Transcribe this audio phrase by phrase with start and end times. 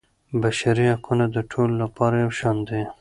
[0.41, 2.81] بشري حقونه د ټولو لپاره یو شان دي.